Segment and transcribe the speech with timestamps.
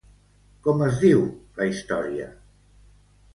[0.67, 1.21] Com es diu
[1.61, 2.27] la història?